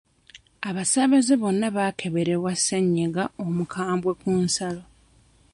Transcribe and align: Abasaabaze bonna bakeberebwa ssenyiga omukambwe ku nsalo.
Abasaabaze 0.69 1.33
bonna 1.41 1.67
bakeberebwa 1.77 2.51
ssenyiga 2.59 3.23
omukambwe 3.45 4.11
ku 4.21 4.31
nsalo. 4.43 4.83